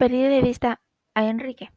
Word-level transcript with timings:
Perdí 0.00 0.22
de 0.22 0.40
vista 0.40 0.80
a 1.12 1.26
Enrique, 1.26 1.70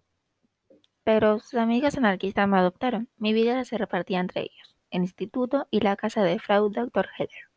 pero 1.04 1.40
sus 1.40 1.56
amigas 1.56 1.98
anarquistas 1.98 2.48
me 2.48 2.58
adoptaron. 2.58 3.10
Mi 3.18 3.34
vida 3.34 3.66
se 3.66 3.78
repartía 3.78 4.22
entre 4.22 4.44
ellos, 4.44 4.78
el 4.92 5.02
instituto 5.02 5.68
y 5.72 5.82
la 5.82 5.98
casa 5.98 6.24
de 6.24 6.40
Frau 6.40 6.70
Dr. 6.70 7.10
Heller. 7.18 7.50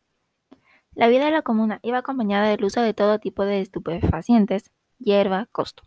La 0.93 1.07
vida 1.07 1.27
de 1.27 1.31
la 1.31 1.43
comuna 1.43 1.79
iba 1.85 1.99
acompañada 1.99 2.49
del 2.49 2.65
uso 2.65 2.83
de 2.83 2.95
todo 2.95 3.21
tipo 3.21 3.45
de 3.45 3.61
estupefacientes, 3.61 4.73
hierba, 4.99 5.47
costo. 5.53 5.85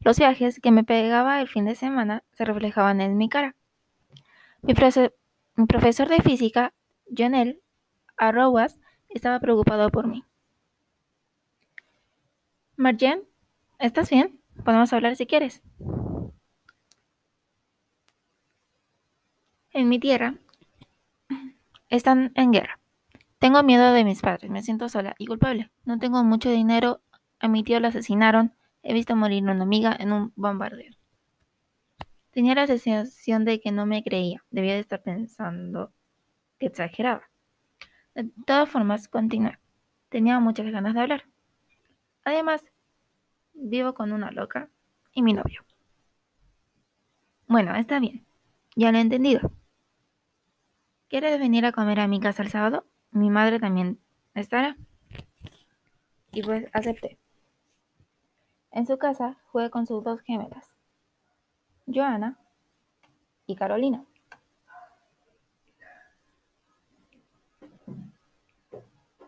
Los 0.00 0.18
viajes 0.18 0.60
que 0.60 0.72
me 0.72 0.84
pegaba 0.84 1.40
el 1.40 1.48
fin 1.48 1.64
de 1.64 1.74
semana 1.74 2.22
se 2.32 2.44
reflejaban 2.44 3.00
en 3.00 3.16
mi 3.16 3.30
cara. 3.30 3.56
Mi, 4.60 4.74
profesor 4.74 6.08
de 6.10 6.20
física, 6.22 6.74
Jonel 7.16 7.62
Arrowas, 8.18 8.78
estaba 9.08 9.40
preocupado 9.40 9.88
por 9.88 10.06
mí. 10.06 10.22
Marjen, 12.76 13.26
¿estás 13.78 14.10
bien? 14.10 14.40
Podemos 14.64 14.92
hablar 14.92 15.16
si 15.16 15.26
quieres. 15.26 15.62
En 19.72 19.88
mi 19.88 19.98
tierra 19.98 20.34
están 21.88 22.32
en 22.34 22.52
guerra. 22.52 22.80
Tengo 23.38 23.62
miedo 23.62 23.92
de 23.92 24.04
mis 24.04 24.22
padres, 24.22 24.50
me 24.50 24.62
siento 24.62 24.88
sola 24.88 25.14
y 25.18 25.26
culpable. 25.26 25.70
No 25.84 25.98
tengo 25.98 26.24
mucho 26.24 26.50
dinero, 26.50 27.02
a 27.38 27.48
mi 27.48 27.62
tío 27.62 27.78
lo 27.80 27.88
asesinaron, 27.88 28.54
he 28.82 28.94
visto 28.94 29.14
morir 29.14 29.42
una 29.42 29.62
amiga 29.62 29.94
en 29.98 30.12
un 30.12 30.32
bombardeo. 30.36 30.92
Tenía 32.30 32.54
la 32.54 32.66
sensación 32.66 33.44
de 33.44 33.60
que 33.60 33.72
no 33.72 33.86
me 33.86 34.02
creía, 34.02 34.42
debía 34.50 34.74
de 34.74 34.80
estar 34.80 35.02
pensando 35.02 35.92
que 36.58 36.66
exageraba. 36.66 37.28
De 38.14 38.30
todas 38.46 38.68
formas, 38.68 39.08
continué. 39.08 39.58
Tenía 40.08 40.40
muchas 40.40 40.66
ganas 40.66 40.94
de 40.94 41.00
hablar. 41.00 41.24
Además, 42.24 42.64
vivo 43.56 43.94
con 43.94 44.12
una 44.12 44.30
loca 44.30 44.68
y 45.12 45.22
mi 45.22 45.32
novio. 45.32 45.64
Bueno, 47.48 47.74
está 47.74 47.98
bien. 48.00 48.24
Ya 48.74 48.92
lo 48.92 48.98
he 48.98 49.00
entendido. 49.00 49.52
¿Quieres 51.08 51.38
venir 51.38 51.64
a 51.64 51.72
comer 51.72 52.00
a 52.00 52.08
mi 52.08 52.20
casa 52.20 52.42
el 52.42 52.50
sábado? 52.50 52.84
Mi 53.10 53.30
madre 53.30 53.58
también 53.58 53.98
estará. 54.34 54.76
Y 56.32 56.42
pues 56.42 56.66
acepté. 56.72 57.18
En 58.72 58.86
su 58.86 58.98
casa 58.98 59.38
jugué 59.50 59.70
con 59.70 59.86
sus 59.86 60.04
dos 60.04 60.20
gemelas, 60.20 60.74
Joana 61.86 62.38
y 63.46 63.56
Carolina. 63.56 64.04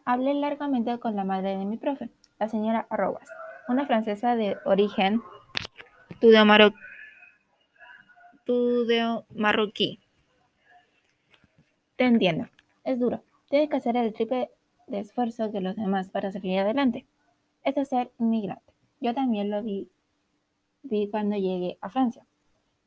Hablé 0.04 0.34
largamente 0.34 0.98
con 0.98 1.16
la 1.16 1.24
madre 1.24 1.56
de 1.56 1.64
mi 1.64 1.78
profe, 1.78 2.10
la 2.38 2.48
señora 2.48 2.86
Arrobas, 2.90 3.30
una 3.68 3.86
francesa 3.86 4.34
de 4.34 4.56
origen 4.64 5.22
tudeo-marroquí. 8.44 10.00
Te 11.96 12.04
entiendo, 12.04 12.48
es 12.84 12.98
duro. 12.98 13.22
Tienes 13.50 13.68
que 13.68 13.76
hacer 13.76 13.96
el 13.96 14.12
triple 14.12 14.50
de 14.86 15.00
esfuerzo 15.00 15.52
que 15.52 15.60
los 15.60 15.76
demás 15.76 16.10
para 16.10 16.32
salir 16.32 16.58
adelante. 16.58 17.06
Es 17.62 17.88
ser 17.88 18.10
inmigrante. 18.18 18.72
Yo 19.00 19.14
también 19.14 19.50
lo 19.50 19.62
vi, 19.62 19.88
vi 20.82 21.08
cuando 21.08 21.36
llegué 21.36 21.76
a 21.80 21.90
Francia. 21.90 22.24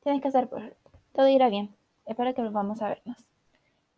Tienes 0.01 0.21
que 0.21 0.29
hacer 0.29 0.49
por 0.49 0.75
todo 1.13 1.27
irá 1.27 1.49
bien. 1.49 1.75
Espero 2.05 2.33
que 2.33 2.41
volvamos 2.41 2.81
a 2.81 2.89
vernos. 2.89 3.27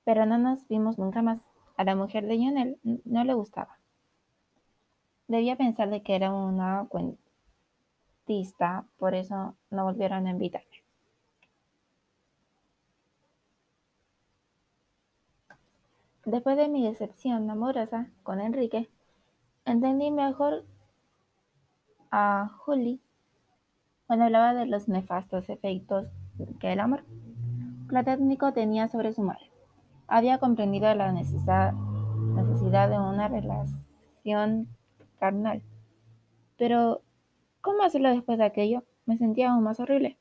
Pero 0.04 0.26
no 0.26 0.38
nos 0.38 0.68
vimos 0.68 0.98
nunca 0.98 1.22
más. 1.22 1.40
A 1.78 1.84
la 1.84 1.96
mujer 1.96 2.26
de 2.26 2.36
Lionel 2.36 2.78
no 2.84 3.24
le 3.24 3.34
gustaba. 3.34 3.78
Debía 5.28 5.56
pensar 5.56 5.90
de 5.90 6.02
que 6.02 6.16
era 6.16 6.32
una 6.32 6.86
cuentista, 6.90 8.86
por 8.98 9.16
eso 9.16 9.56
no 9.70 9.84
volvieron 9.86 10.28
a 10.28 10.32
invitarme. 10.32 10.84
Después 16.26 16.56
de 16.56 16.70
mi 16.70 16.88
decepción 16.88 17.50
amorosa 17.50 18.08
con 18.24 18.40
Enrique, 18.40 18.90
entendí 19.66 20.10
mejor 20.10 20.64
a 22.12 22.50
Julie 22.60 23.00
cuando 24.08 24.26
hablaba 24.26 24.54
de 24.54 24.66
los 24.66 24.88
nefastos 24.88 25.50
efectos 25.50 26.08
que 26.60 26.72
el 26.72 26.80
amor 26.80 27.04
platónico 27.88 28.54
tenía 28.54 28.88
sobre 28.88 29.14
su 29.14 29.22
madre. 29.22 29.52
Había 30.08 30.38
comprendido 30.38 30.94
la 30.96 31.12
necesidad, 31.12 31.74
necesidad 31.74 32.90
de 32.90 33.00
una 33.00 33.28
relación 33.28 34.68
carnal. 35.24 35.64
Pero, 36.58 37.02
¿cómo 37.62 37.84
hacerlo 37.84 38.10
después 38.10 38.38
de 38.38 38.44
aquello? 38.44 38.84
Me 39.06 39.18
sentía 39.18 39.52
aún 39.52 39.64
más 39.64 39.80
horrible 39.80 40.18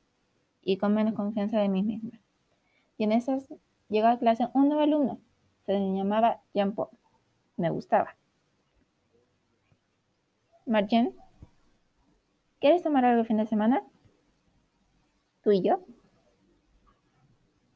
y 0.61 0.77
con 0.77 0.93
menos 0.93 1.13
confianza 1.13 1.59
de 1.59 1.67
mí 1.67 1.83
misma. 1.83 2.21
Y 2.97 3.03
en 3.03 3.11
esas 3.11 3.49
llegó 3.89 4.07
a 4.07 4.17
clase 4.17 4.47
un 4.53 4.69
nuevo 4.69 4.81
alumno 4.81 5.19
se 5.65 5.73
llamaba 5.73 6.41
Jean 6.53 6.73
Paul. 6.73 6.87
Me 7.57 7.69
gustaba. 7.69 8.15
Marjen, 10.65 11.13
¿quieres 12.61 12.81
tomar 12.81 13.03
algo 13.03 13.21
el 13.21 13.27
fin 13.27 13.37
de 13.37 13.45
semana? 13.45 13.83
¿Tú 15.41 15.51
y 15.51 15.61
yo? 15.61 15.83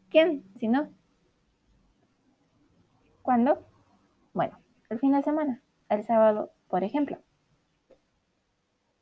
¿Quién? 0.09 0.45
Si 0.55 0.69
no. 0.69 0.89
¿Cuándo? 3.21 3.67
Bueno, 4.33 4.57
el 4.89 4.99
fin 4.99 5.11
de 5.11 5.21
semana. 5.21 5.61
El 5.89 6.05
sábado, 6.05 6.51
por 6.67 6.83
ejemplo. 6.83 7.17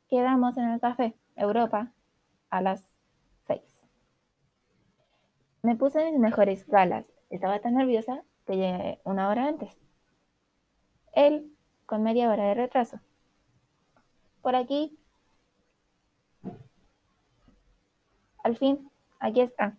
Quedamos 0.08 0.56
en 0.56 0.70
el 0.70 0.80
café 0.80 1.16
Europa 1.34 1.92
a 2.50 2.60
las 2.60 2.84
seis. 3.46 3.84
Me 5.62 5.74
puse 5.74 6.10
mis 6.10 6.20
mejores 6.20 6.66
galas. 6.66 7.06
Estaba 7.28 7.58
tan 7.60 7.74
nerviosa 7.74 8.22
que 8.46 8.56
llegué 8.56 9.00
una 9.04 9.28
hora 9.28 9.48
antes. 9.48 9.76
Él 11.12 11.52
con 11.86 12.04
media 12.04 12.30
hora 12.30 12.44
de 12.44 12.54
retraso. 12.54 13.00
Por 14.42 14.54
aquí. 14.54 14.96
Al 18.44 18.56
fin, 18.56 18.88
aquí 19.18 19.40
está. 19.40 19.76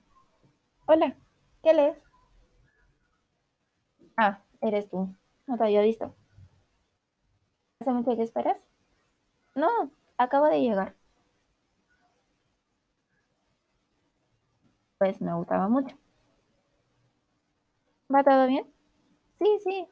Hola, 0.88 1.16
¿qué 1.64 1.74
lees? 1.74 1.98
Ah, 4.18 4.42
eres 4.60 4.90
tú. 4.90 5.16
No 5.46 5.58
te 5.58 5.64
había 5.64 5.82
visto. 5.82 6.14
¿Hace 7.88 7.96
mucho 7.96 8.18
que 8.18 8.24
esperas? 8.24 8.62
No, 9.56 9.70
acabo 10.18 10.48
de 10.48 10.60
llegar. 10.60 10.94
Pues 14.98 15.22
me 15.22 15.34
gustaba 15.34 15.70
mucho. 15.70 15.96
¿Va 18.14 18.26
todo 18.26 18.46
bien? 18.46 18.66
Sí, 19.40 19.48
sí, 19.64 19.88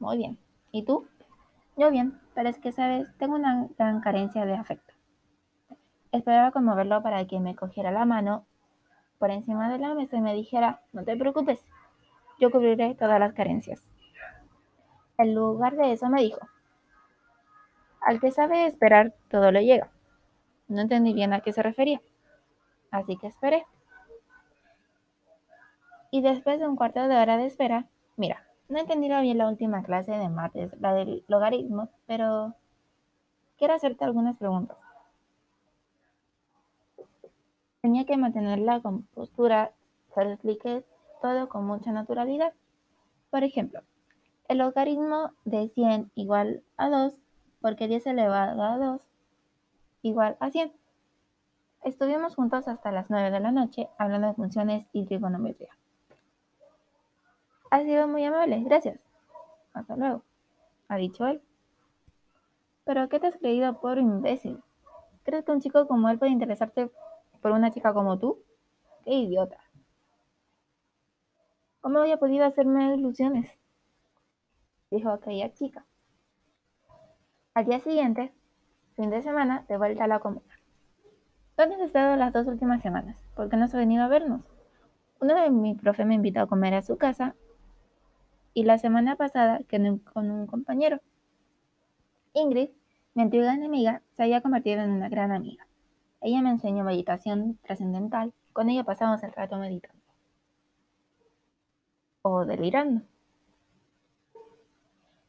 muy 0.00 0.16
bien. 0.16 0.36
¿Y 0.72 0.84
tú? 0.84 1.06
Yo 1.76 1.92
bien, 1.92 2.20
pero 2.34 2.48
es 2.48 2.58
que, 2.58 2.72
sabes, 2.72 3.06
tengo 3.18 3.36
una 3.36 3.68
gran 3.78 4.00
carencia 4.00 4.44
de 4.44 4.54
afecto. 4.54 4.92
Esperaba 6.10 6.50
conmoverlo 6.50 7.04
para 7.04 7.24
que 7.28 7.38
me 7.38 7.54
cogiera 7.54 7.92
la 7.92 8.04
mano 8.04 8.46
por 9.20 9.30
encima 9.30 9.70
de 9.70 9.78
la 9.78 9.94
mesa 9.94 10.16
y 10.16 10.22
me 10.22 10.34
dijera, 10.34 10.82
no 10.92 11.04
te 11.04 11.16
preocupes, 11.16 11.64
yo 12.40 12.50
cubriré 12.50 12.96
todas 12.96 13.20
las 13.20 13.32
carencias. 13.32 13.80
En 15.18 15.36
lugar 15.36 15.76
de 15.76 15.92
eso 15.92 16.08
me 16.08 16.22
dijo, 16.22 16.40
al 18.00 18.20
que 18.20 18.30
sabe 18.30 18.66
esperar, 18.66 19.14
todo 19.30 19.50
le 19.50 19.64
llega. 19.64 19.90
No 20.68 20.80
entendí 20.80 21.14
bien 21.14 21.32
a 21.32 21.40
qué 21.40 21.52
se 21.52 21.62
refería, 21.62 22.00
así 22.90 23.16
que 23.16 23.26
esperé. 23.26 23.64
Y 26.10 26.22
después 26.22 26.58
de 26.58 26.66
un 26.66 26.76
cuarto 26.76 27.06
de 27.06 27.16
hora 27.16 27.36
de 27.36 27.46
espera, 27.46 27.86
mira, 28.16 28.44
no 28.68 28.78
entendí 28.78 29.08
bien 29.08 29.38
la 29.38 29.48
última 29.48 29.82
clase 29.82 30.12
de 30.12 30.28
mates, 30.28 30.70
la 30.80 30.94
del 30.94 31.24
logaritmo, 31.28 31.88
pero 32.06 32.54
quiero 33.56 33.74
hacerte 33.74 34.04
algunas 34.04 34.36
preguntas. 34.36 34.78
Tenía 37.80 38.04
que 38.04 38.16
mantener 38.16 38.58
la 38.58 38.80
compostura, 38.80 39.72
se 40.14 40.24
lo 40.24 40.30
expliqué 40.30 40.84
todo 41.22 41.48
con 41.48 41.66
mucha 41.66 41.92
naturalidad. 41.92 42.52
Por 43.30 43.44
ejemplo, 43.44 43.82
el 44.48 44.58
logaritmo 44.58 45.32
de 45.44 45.68
100 45.68 46.10
igual 46.14 46.62
a 46.76 46.88
2, 46.88 47.14
porque 47.60 47.88
10 47.88 48.06
elevado 48.06 48.62
a 48.62 48.78
2 48.78 49.02
igual 50.02 50.36
a 50.40 50.50
100. 50.50 50.72
Estuvimos 51.84 52.34
juntos 52.34 52.68
hasta 52.68 52.92
las 52.92 53.08
9 53.10 53.30
de 53.30 53.40
la 53.40 53.52
noche 53.52 53.88
hablando 53.98 54.28
de 54.28 54.34
funciones 54.34 54.86
y 54.92 55.06
trigonometría. 55.06 55.76
Ha 57.70 57.82
sido 57.82 58.08
muy 58.08 58.24
amable, 58.24 58.60
gracias. 58.64 58.98
Hasta 59.72 59.96
luego, 59.96 60.22
ha 60.88 60.96
dicho 60.96 61.26
él. 61.26 61.42
¿Pero 62.84 63.08
qué 63.08 63.20
te 63.20 63.26
has 63.26 63.36
creído, 63.36 63.80
pobre 63.80 64.00
imbécil? 64.00 64.62
¿Crees 65.22 65.44
que 65.44 65.52
un 65.52 65.60
chico 65.60 65.86
como 65.86 66.08
él 66.08 66.18
puede 66.18 66.32
interesarte 66.32 66.90
por 67.42 67.52
una 67.52 67.70
chica 67.70 67.92
como 67.92 68.18
tú? 68.18 68.42
¡Qué 69.04 69.12
idiota! 69.12 69.58
¿Cómo 71.80 71.98
había 71.98 72.18
podido 72.18 72.44
hacerme 72.44 72.94
ilusiones? 72.94 73.50
Dijo 74.90 75.10
aquella 75.10 75.52
chica. 75.52 75.84
Al 77.58 77.64
día 77.64 77.80
siguiente, 77.80 78.32
fin 78.94 79.10
de 79.10 79.20
semana 79.20 79.64
de 79.68 79.78
vuelta 79.78 80.04
a 80.04 80.06
la 80.06 80.20
comuna. 80.20 80.46
¿Dónde 81.56 81.74
has 81.74 81.80
estado 81.80 82.14
las 82.14 82.32
dos 82.32 82.46
últimas 82.46 82.80
semanas? 82.82 83.20
¿Por 83.34 83.48
qué 83.48 83.56
no 83.56 83.64
has 83.64 83.72
venido 83.72 84.04
a 84.04 84.06
vernos? 84.06 84.42
Uno 85.20 85.34
de 85.34 85.50
mis 85.50 85.76
profes 85.76 86.06
me 86.06 86.14
invitó 86.14 86.40
a 86.40 86.46
comer 86.46 86.74
a 86.74 86.82
su 86.82 86.96
casa 86.98 87.34
y 88.54 88.62
la 88.62 88.78
semana 88.78 89.16
pasada 89.16 89.58
quedé 89.66 89.98
con 90.02 90.30
un 90.30 90.46
compañero. 90.46 91.00
Ingrid, 92.32 92.70
mi 93.14 93.22
antigua 93.22 93.52
enemiga, 93.52 94.02
se 94.12 94.22
había 94.22 94.40
convertido 94.40 94.82
en 94.82 94.92
una 94.92 95.08
gran 95.08 95.32
amiga. 95.32 95.66
Ella 96.20 96.40
me 96.42 96.50
enseñó 96.50 96.84
meditación 96.84 97.58
trascendental. 97.64 98.32
Con 98.52 98.70
ella 98.70 98.84
pasamos 98.84 99.20
el 99.24 99.32
rato 99.32 99.56
meditando. 99.56 100.00
O 102.22 102.44
delirando. 102.44 103.02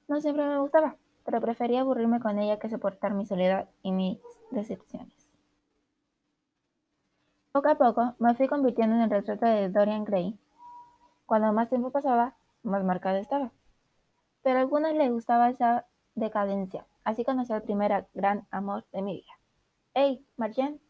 No 0.08 0.22
siempre 0.22 0.46
me 0.46 0.60
gustaba, 0.60 0.96
pero 1.30 1.42
prefería 1.42 1.82
aburrirme 1.82 2.20
con 2.20 2.40
ella 2.40 2.58
que 2.58 2.70
soportar 2.70 3.14
mi 3.14 3.24
soledad 3.24 3.70
y 3.84 3.92
mis 3.92 4.20
decepciones. 4.50 5.30
Poco 7.52 7.70
a 7.70 7.76
poco 7.76 8.16
me 8.18 8.34
fui 8.34 8.48
convirtiendo 8.48 8.96
en 8.96 9.04
el 9.04 9.12
retrato 9.12 9.46
de 9.46 9.70
Dorian 9.70 10.06
Gray. 10.06 10.40
Cuando 11.28 11.54
más 11.54 11.70
tiempo 11.70 11.92
pasaba, 11.92 12.34
más 12.64 12.84
marcada 12.84 13.20
estaba. 13.20 13.52
Pero 14.42 14.58
a 14.58 14.62
algunos 14.62 14.96
les 14.96 15.12
gustaba 15.12 15.52
esa 15.52 15.86
decadencia, 16.16 16.88
así 17.04 17.24
conocí 17.24 17.54
al 17.54 17.62
primer 17.62 18.08
gran 18.16 18.48
amor 18.50 18.86
de 18.92 19.04
mi 19.04 19.18
vida. 19.18 19.40
Hey, 19.94 20.26
Marjen. 20.36 20.82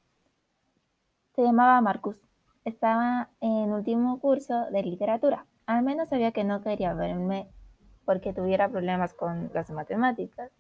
Se 1.35 1.43
llamaba 1.43 1.81
Marcus. 1.81 2.21
Estaba 2.63 3.29
en 3.41 3.73
último 3.73 4.21
curso 4.21 4.67
de 4.71 4.83
literatura. 4.83 5.45
Al 5.65 5.83
menos 5.83 6.07
sabía 6.07 6.31
que 6.31 6.45
no 6.45 6.61
quería 6.61 6.93
verme 6.93 7.49
porque 8.09 8.33
tuviera 8.33 8.67
problemas 8.69 9.13
con 9.13 9.51
las 9.53 9.69
matemáticas. 9.69 10.51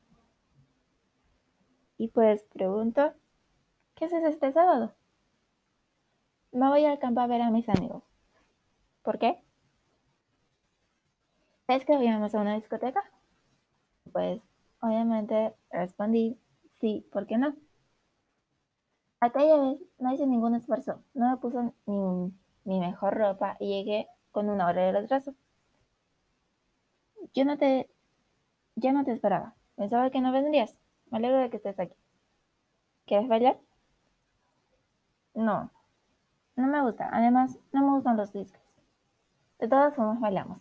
Y 1.97 2.09
pues 2.09 2.43
pregunto, 2.53 3.11
¿qué 3.95 4.05
haces 4.05 4.23
este 4.23 4.51
sábado? 4.51 4.93
Me 6.51 6.67
voy 6.67 6.85
al 6.85 6.99
campo 6.99 7.21
a 7.21 7.25
ver 7.25 7.41
a 7.41 7.49
mis 7.49 7.67
amigos. 7.67 8.03
¿Por 9.01 9.17
qué? 9.17 9.43
¿Es 11.69 11.83
que 11.85 11.95
vayamos 11.95 12.35
a 12.35 12.41
una 12.41 12.53
discoteca? 12.53 13.01
Pues 14.11 14.39
obviamente 14.79 15.55
respondí, 15.71 16.39
sí, 16.79 17.03
¿por 17.11 17.25
qué 17.25 17.39
no? 17.39 17.55
Aquella 19.21 19.57
vez 19.57 19.79
no 19.97 20.13
hice 20.13 20.27
ningún 20.27 20.53
esfuerzo, 20.53 21.03
no 21.15 21.31
me 21.31 21.37
puse 21.37 21.57
ni 21.87 22.31
mi 22.65 22.79
mejor 22.79 23.17
ropa 23.17 23.57
y 23.59 23.69
llegué 23.69 24.07
con 24.29 24.51
una 24.51 24.67
hora 24.67 24.83
de 24.83 24.91
retraso. 24.91 25.33
Yo 27.33 27.45
no 27.45 27.57
te, 27.57 27.89
ya 28.75 28.91
no 28.91 29.03
te 29.03 29.11
esperaba. 29.11 29.55
Pensaba 29.75 30.09
que 30.09 30.21
no 30.21 30.31
vendrías. 30.31 30.77
Me 31.11 31.17
alegro 31.17 31.39
de 31.39 31.49
que 31.49 31.57
estés 31.57 31.79
aquí. 31.79 31.95
¿Quieres 33.05 33.27
bailar? 33.27 33.57
No, 35.33 35.71
no 36.55 36.67
me 36.67 36.81
gusta. 36.81 37.09
Además, 37.11 37.57
no 37.71 37.81
me 37.81 37.91
gustan 37.91 38.17
los 38.17 38.33
discos. 38.33 38.61
De 39.59 39.67
todas 39.67 39.95
formas, 39.95 40.19
bailamos. 40.19 40.59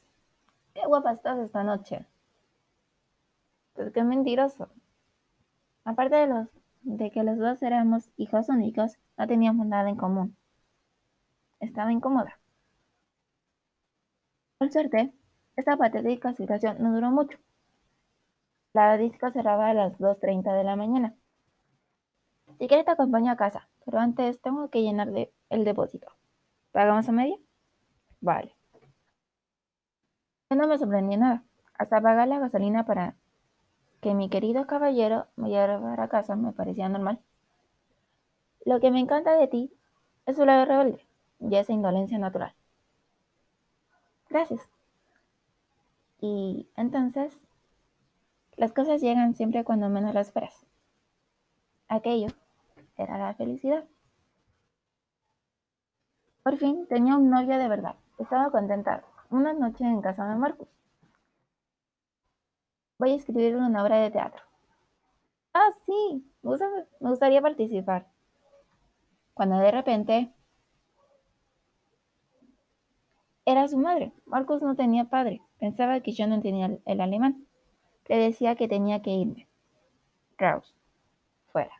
Qué 0.74 0.86
guapa 0.86 1.12
estás 1.12 1.38
esta 1.38 1.64
noche. 1.64 2.06
Pues 3.74 3.92
qué 3.92 4.02
mentiroso. 4.04 4.68
Aparte 5.84 6.16
de 6.16 6.26
los 6.26 6.48
de 6.82 7.10
que 7.10 7.22
los 7.22 7.38
dos 7.38 7.62
éramos 7.62 8.10
hijos 8.16 8.48
únicos, 8.48 8.98
no 9.16 9.26
teníamos 9.26 9.66
nada 9.66 9.88
en 9.88 9.96
común. 9.96 10.36
Estaba 11.60 11.92
incómoda. 11.92 12.38
Por 14.58 14.70
suerte, 14.70 15.12
esta 15.58 15.76
patética 15.76 16.32
situación 16.34 16.76
no 16.78 16.94
duró 16.94 17.10
mucho. 17.10 17.36
La 18.72 18.96
disco 18.96 19.28
cerraba 19.32 19.70
a 19.70 19.74
las 19.74 19.98
2.30 19.98 20.56
de 20.56 20.62
la 20.62 20.76
mañana. 20.76 21.16
Si 22.60 22.68
quieres 22.68 22.86
te 22.86 22.92
acompaño 22.92 23.32
a 23.32 23.36
casa, 23.36 23.68
pero 23.84 23.98
antes 23.98 24.40
tengo 24.40 24.70
que 24.70 24.82
llenar 24.82 25.08
el 25.08 25.64
depósito. 25.64 26.06
¿Pagamos 26.70 27.08
a 27.08 27.12
media? 27.12 27.36
Vale. 28.20 28.54
Yo 30.48 30.56
no 30.56 30.68
me 30.68 30.78
sorprendí 30.78 31.16
nada. 31.16 31.42
Hasta 31.74 32.00
pagar 32.00 32.28
la 32.28 32.38
gasolina 32.38 32.86
para 32.86 33.16
que 34.00 34.14
mi 34.14 34.30
querido 34.30 34.68
caballero 34.68 35.26
me 35.34 35.48
llevara 35.48 36.04
a 36.04 36.08
casa 36.08 36.36
me 36.36 36.52
parecía 36.52 36.88
normal. 36.88 37.18
Lo 38.64 38.78
que 38.78 38.92
me 38.92 39.00
encanta 39.00 39.36
de 39.36 39.48
ti 39.48 39.72
es 40.24 40.36
su 40.36 40.44
lado 40.44 40.64
rebelde 40.66 41.04
y 41.40 41.56
esa 41.56 41.72
indolencia 41.72 42.16
natural. 42.18 42.54
Gracias. 44.30 44.77
Y 46.20 46.68
entonces, 46.76 47.32
las 48.56 48.72
cosas 48.72 49.00
llegan 49.00 49.34
siempre 49.34 49.64
cuando 49.64 49.88
menos 49.88 50.14
las 50.14 50.28
esperas. 50.28 50.66
Aquello 51.88 52.28
era 52.96 53.18
la 53.18 53.34
felicidad. 53.34 53.84
Por 56.42 56.56
fin 56.56 56.86
tenía 56.88 57.16
un 57.16 57.30
novio 57.30 57.58
de 57.58 57.68
verdad. 57.68 57.96
Estaba 58.18 58.50
contenta. 58.50 59.04
Una 59.30 59.52
noche 59.52 59.84
en 59.84 60.00
casa 60.00 60.26
de 60.26 60.36
Marcus 60.36 60.68
voy 62.98 63.12
a 63.12 63.14
escribir 63.14 63.56
una 63.56 63.82
obra 63.82 63.98
de 63.98 64.10
teatro. 64.10 64.42
Ah, 65.54 65.70
sí, 65.86 66.24
me, 66.42 67.08
gustaría 67.08 67.40
participar. 67.40 68.08
Cuando 69.34 69.58
de 69.58 69.70
repente 69.70 70.32
era 73.44 73.66
su 73.68 73.78
madre. 73.78 74.12
Marcos 74.26 74.62
no 74.62 74.74
tenía 74.74 75.04
padre. 75.04 75.40
Pensaba 75.58 76.00
que 76.00 76.12
yo 76.12 76.26
no 76.26 76.36
entendía 76.36 76.78
el, 76.84 77.00
alemán. 77.00 77.46
Le 78.06 78.16
decía 78.16 78.54
que 78.54 78.68
tenía 78.68 79.02
que 79.02 79.10
irme. 79.10 79.48
Raus, 80.36 80.74
fuera. 81.52 81.72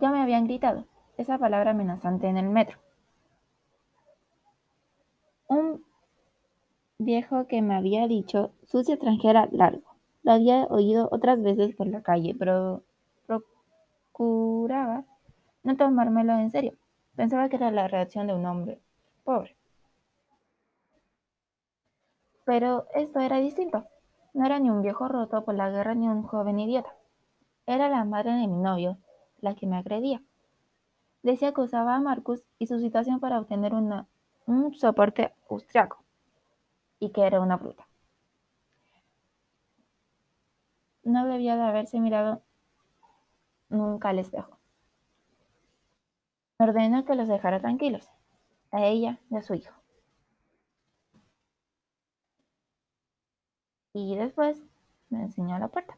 Ya 0.00 0.10
me 0.10 0.20
habían 0.20 0.44
gritado 0.44 0.84
esa 1.16 1.38
palabra 1.38 1.70
amenazante 1.70 2.26
en 2.26 2.36
el 2.36 2.48
metro. 2.48 2.78
Un 5.48 5.84
viejo 6.98 7.46
que 7.46 7.62
me 7.62 7.76
había 7.76 8.06
dicho 8.08 8.52
sucia 8.64 8.94
extranjera 8.94 9.48
largo. 9.52 9.96
Lo 10.22 10.32
había 10.32 10.64
oído 10.64 11.08
otras 11.12 11.40
veces 11.40 11.74
por 11.76 11.86
la 11.86 12.02
calle, 12.02 12.34
pero 12.36 12.82
procuraba 13.26 15.04
no 15.62 15.76
tomármelo 15.76 16.32
en 16.38 16.50
serio. 16.50 16.74
Pensaba 17.14 17.48
que 17.48 17.56
era 17.56 17.70
la 17.70 17.88
reacción 17.88 18.26
de 18.26 18.34
un 18.34 18.44
hombre 18.44 18.80
pobre. 19.24 19.55
Pero 22.46 22.86
esto 22.94 23.20
era 23.20 23.38
distinto. 23.38 23.86
No 24.32 24.46
era 24.46 24.58
ni 24.60 24.70
un 24.70 24.80
viejo 24.80 25.08
roto 25.08 25.44
por 25.44 25.54
la 25.54 25.68
guerra 25.68 25.94
ni 25.94 26.08
un 26.08 26.22
joven 26.22 26.60
idiota. 26.60 26.94
Era 27.66 27.88
la 27.88 28.04
madre 28.04 28.32
de 28.32 28.46
mi 28.46 28.56
novio 28.56 28.96
la 29.40 29.54
que 29.54 29.66
me 29.66 29.76
agredía. 29.76 30.22
Decía 31.22 31.52
que 31.52 31.60
usaba 31.60 31.96
a 31.96 32.00
Marcus 32.00 32.44
y 32.58 32.68
su 32.68 32.78
situación 32.78 33.18
para 33.18 33.40
obtener 33.40 33.74
un 33.74 34.74
soporte 34.74 35.34
austriaco 35.50 35.98
y 37.00 37.10
que 37.10 37.22
era 37.26 37.40
una 37.40 37.58
fruta. 37.58 37.86
No 41.02 41.26
debía 41.26 41.56
de 41.56 41.62
haberse 41.62 41.98
mirado 41.98 42.42
nunca 43.68 44.10
al 44.10 44.20
espejo. 44.20 44.56
Me 46.58 46.66
ordenó 46.66 47.04
que 47.04 47.16
los 47.16 47.26
dejara 47.26 47.60
tranquilos, 47.60 48.08
a 48.70 48.84
ella 48.86 49.18
y 49.30 49.36
a 49.36 49.42
su 49.42 49.54
hijo. 49.54 49.74
Y 53.98 54.14
después 54.14 54.62
me 55.08 55.22
enseñó 55.22 55.58
la 55.58 55.68
puerta. 55.68 55.96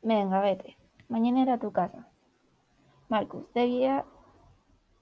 Venga, 0.00 0.40
vete. 0.40 0.78
Mañana 1.10 1.42
era 1.42 1.58
tu 1.58 1.70
casa. 1.70 2.08
Marcus 3.10 3.44
debía 3.52 4.06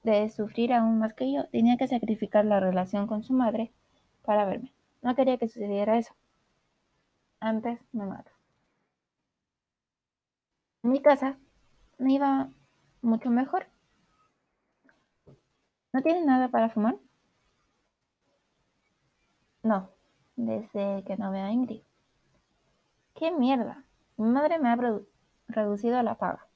de 0.02 0.28
sufrir 0.30 0.72
aún 0.72 0.98
más 0.98 1.14
que 1.14 1.32
yo. 1.32 1.46
Tenía 1.50 1.76
que 1.76 1.86
sacrificar 1.86 2.44
la 2.44 2.58
relación 2.58 3.06
con 3.06 3.22
su 3.22 3.32
madre 3.32 3.72
para 4.24 4.44
verme. 4.46 4.74
No 5.00 5.14
quería 5.14 5.38
que 5.38 5.46
sucediera 5.46 5.96
eso. 5.96 6.12
Antes 7.38 7.78
me 7.92 8.06
mato. 8.06 8.32
En 10.82 10.90
mi 10.90 11.00
casa 11.00 11.38
me 11.98 12.14
iba 12.14 12.50
mucho 13.00 13.30
mejor. 13.30 13.68
¿No 15.92 16.02
tiene 16.02 16.24
nada 16.24 16.48
para 16.48 16.68
fumar? 16.68 16.96
No, 19.62 19.90
desde 20.46 21.04
que 21.04 21.16
no 21.16 21.30
veo 21.30 21.44
a 21.44 21.52
Ingrid. 21.52 21.82
¡Qué 23.14 23.30
mierda! 23.30 23.84
Mi 24.16 24.28
madre 24.28 24.58
me 24.58 24.68
ha 24.68 24.76
reducido 25.48 26.02
la 26.02 26.16
paga. 26.16 26.46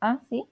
¿Ah, 0.00 0.20
sí? 0.28 0.48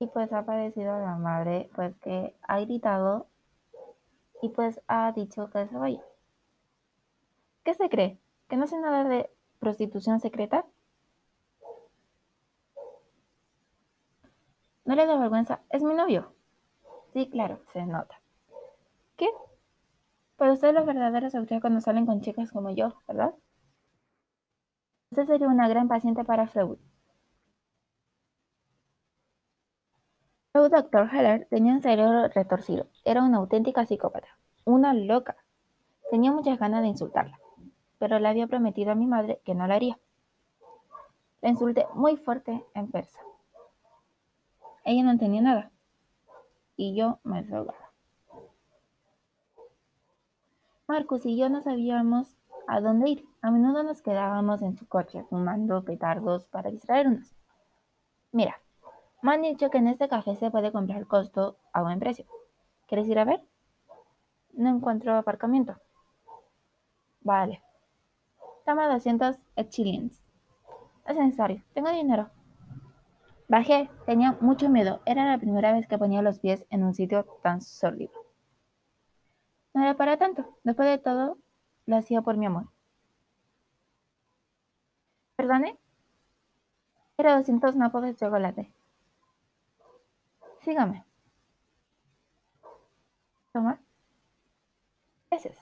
y 0.00 0.06
pues 0.06 0.32
ha 0.32 0.38
aparecido 0.38 0.98
la 0.98 1.16
madre 1.16 1.70
pues 1.74 1.96
que 1.98 2.34
ha 2.42 2.60
gritado 2.60 3.26
y 4.42 4.48
pues 4.50 4.80
ha 4.86 5.12
dicho 5.12 5.50
que 5.50 5.66
se 5.66 5.76
vaya. 5.76 6.02
¿Qué 7.64 7.74
se 7.74 7.88
cree? 7.88 8.18
¿Que 8.48 8.56
no 8.56 8.66
sé 8.66 8.78
nada 8.78 9.04
de 9.04 9.30
prostitución 9.58 10.20
secreta? 10.20 10.64
¿No 14.88 14.94
le 14.94 15.04
da 15.04 15.18
vergüenza? 15.18 15.60
Es 15.68 15.82
mi 15.82 15.92
novio. 15.92 16.32
Sí, 17.12 17.28
claro, 17.28 17.60
se 17.74 17.84
nota. 17.84 18.22
¿Qué? 19.16 19.28
Pero 20.38 20.54
ustedes 20.54 20.72
los 20.72 20.86
verdaderos 20.86 21.34
autores 21.34 21.60
cuando 21.60 21.82
salen 21.82 22.06
con 22.06 22.22
chicas 22.22 22.50
como 22.50 22.70
yo, 22.70 22.94
¿verdad? 23.06 23.34
Usted 25.10 25.26
sería 25.26 25.48
una 25.48 25.68
gran 25.68 25.88
paciente 25.88 26.24
para 26.24 26.46
Freud. 26.46 26.78
Freud 30.52 30.70
Dr. 30.70 31.10
Heller 31.12 31.46
tenía 31.50 31.74
un 31.74 31.82
cerebro 31.82 32.28
retorcido. 32.28 32.86
Era 33.04 33.22
una 33.22 33.36
auténtica 33.36 33.84
psicópata. 33.84 34.28
Una 34.64 34.94
loca. 34.94 35.36
Tenía 36.10 36.32
muchas 36.32 36.58
ganas 36.58 36.80
de 36.80 36.88
insultarla, 36.88 37.38
pero 37.98 38.18
le 38.18 38.28
había 38.28 38.46
prometido 38.46 38.92
a 38.92 38.94
mi 38.94 39.06
madre 39.06 39.42
que 39.44 39.54
no 39.54 39.66
lo 39.66 39.74
haría. 39.74 39.98
La 41.42 41.50
insulté 41.50 41.86
muy 41.94 42.16
fuerte 42.16 42.64
en 42.74 42.90
persa. 42.90 43.20
Ella 44.88 45.02
no 45.02 45.10
entendía 45.10 45.42
nada. 45.42 45.70
Y 46.74 46.96
yo 46.96 47.18
me 47.22 47.42
rogaba. 47.42 47.92
Marcus 50.86 51.26
y 51.26 51.36
yo 51.36 51.50
no 51.50 51.60
sabíamos 51.60 52.38
a 52.66 52.80
dónde 52.80 53.10
ir. 53.10 53.24
A 53.42 53.50
menudo 53.50 53.82
nos 53.82 54.00
quedábamos 54.00 54.62
en 54.62 54.78
su 54.78 54.88
coche 54.88 55.24
fumando 55.28 55.84
petardos 55.84 56.46
para 56.46 56.70
distraernos. 56.70 57.34
Mira, 58.32 58.62
me 59.20 59.34
han 59.34 59.42
dicho 59.42 59.68
que 59.68 59.76
en 59.76 59.88
este 59.88 60.08
café 60.08 60.36
se 60.36 60.50
puede 60.50 60.72
comprar 60.72 61.06
costo 61.06 61.58
a 61.74 61.82
buen 61.82 62.00
precio. 62.00 62.24
¿Quieres 62.86 63.06
ir 63.08 63.18
a 63.18 63.26
ver? 63.26 63.46
No 64.54 64.70
encuentro 64.70 65.14
aparcamiento. 65.14 65.76
Vale. 67.20 67.62
Toma 68.64 68.88
200 68.88 69.36
shillings. 69.68 70.24
Es 71.06 71.14
necesario. 71.14 71.62
Tengo 71.74 71.90
dinero. 71.90 72.30
Bajé. 73.48 73.90
Tenía 74.04 74.36
mucho 74.40 74.68
miedo. 74.68 75.00
Era 75.06 75.26
la 75.26 75.38
primera 75.38 75.72
vez 75.72 75.86
que 75.88 75.98
ponía 75.98 76.22
los 76.22 76.38
pies 76.38 76.66
en 76.70 76.84
un 76.84 76.94
sitio 76.94 77.24
tan 77.42 77.62
sórdido. 77.62 78.12
No 79.72 79.82
era 79.82 79.96
para 79.96 80.18
tanto. 80.18 80.58
Después 80.64 80.88
de 80.88 80.98
todo, 80.98 81.38
lo 81.86 81.96
hacía 81.96 82.20
por 82.20 82.36
mi 82.36 82.46
amor. 82.46 82.68
¿Perdone? 85.36 85.78
Era 87.16 87.36
200 87.36 87.74
napos 87.76 88.02
de 88.02 88.14
chocolate. 88.14 88.70
Sígame. 90.60 91.04
Toma. 93.52 93.80
Gracias. 95.30 95.56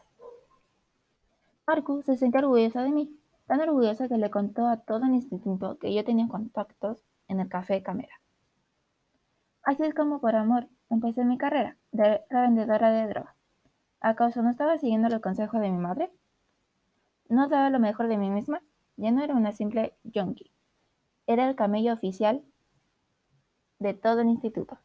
Marcus 1.66 2.05
se 2.05 2.16
sentía 2.16 2.40
orgullosa 2.40 2.83
de 2.83 2.90
mí, 2.90 3.19
tan 3.47 3.61
orgullosa 3.61 4.09
que 4.09 4.19
le 4.19 4.31
contó 4.31 4.66
a 4.66 4.78
todo 4.78 5.05
el 5.05 5.14
instituto 5.14 5.78
que 5.78 5.93
yo 5.95 6.05
tenía 6.05 6.28
contactos 6.28 7.05
en 7.28 7.40
el 7.40 7.49
café 7.49 7.83
Camera. 7.83 8.21
Así 9.62 9.83
es 9.83 9.95
como 9.95 10.21
por 10.21 10.37
amor 10.37 10.68
empecé 10.90 11.25
mi 11.25 11.38
carrera 11.38 11.76
de 11.92 12.23
revendedora 12.30 12.90
de 12.90 13.09
droga. 13.09 13.35
¿Acaso 14.00 14.42
no 14.42 14.50
estaba 14.50 14.78
siguiendo 14.78 15.09
los 15.09 15.21
consejos 15.21 15.61
de 15.61 15.71
mi 15.71 15.78
madre? 15.78 16.11
¿No 17.28 17.49
daba 17.49 17.71
lo 17.71 17.80
mejor 17.80 18.09
de 18.09 18.18
mí 18.18 18.30
misma? 18.30 18.62
Ya 18.97 19.11
no 19.11 19.25
era 19.25 19.35
una 19.35 19.52
simple 19.52 19.97
junkie. 20.14 20.52
Era 21.26 21.49
el 21.49 21.56
camello 21.56 21.92
oficial 21.92 22.45
de 23.78 23.95
todo 23.95 24.21
el 24.21 24.28
instituto. 24.28 24.78